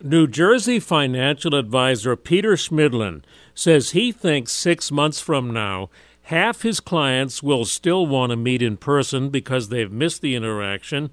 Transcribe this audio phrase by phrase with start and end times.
[0.00, 5.90] New Jersey financial advisor Peter Schmidlin says he thinks six months from now,
[6.22, 11.10] half his clients will still want to meet in person because they've missed the interaction,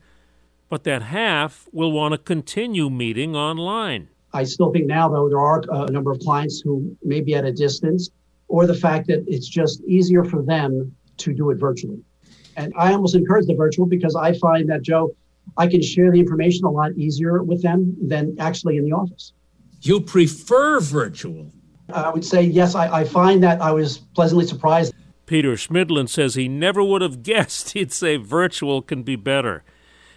[0.70, 4.08] but that half will want to continue meeting online.
[4.34, 7.44] I still think now, though, there are a number of clients who may be at
[7.44, 8.12] a distance,
[8.50, 12.04] or the fact that it's just easier for them to do it virtually.
[12.56, 15.16] And I almost encourage the virtual because I find that, Joe,
[15.58, 19.34] I can share the information a lot easier with them than actually in the office.
[19.82, 21.52] You prefer virtual?
[21.94, 24.94] I would say, yes, I, I find that I was pleasantly surprised.
[25.26, 29.64] Peter Schmidlin says he never would have guessed he'd say virtual can be better.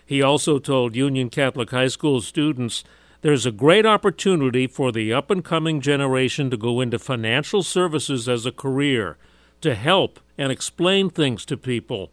[0.04, 2.82] He also told Union Catholic High School students
[3.20, 8.28] there's a great opportunity for the up and coming generation to go into financial services
[8.28, 9.18] as a career,
[9.60, 12.12] to help and explain things to people.